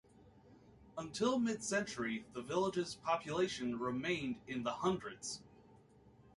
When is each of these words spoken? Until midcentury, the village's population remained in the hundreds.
Until 0.97 1.37
midcentury, 1.39 2.23
the 2.33 2.41
village's 2.41 2.95
population 2.95 3.77
remained 3.77 4.37
in 4.47 4.63
the 4.63 4.71
hundreds. 4.73 5.41